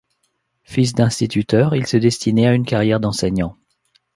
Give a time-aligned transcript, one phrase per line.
[0.63, 3.55] Fils d'instituteurs, il se destinait à une carrière d'enseignant.